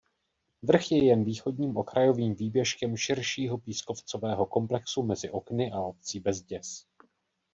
[0.61, 6.85] Vrch je jen východním okrajovým výběžkem širšího pískovcového komplexu mezi Okny a obcí Bezděz.